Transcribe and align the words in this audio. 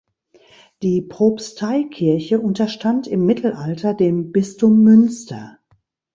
Die 0.81 1.03
Propsteikirche 1.03 2.39
unterstand 2.41 3.05
im 3.05 3.23
Mittelalter 3.27 3.93
dem 3.93 4.31
Bistum 4.31 4.81
Münster. 4.81 5.59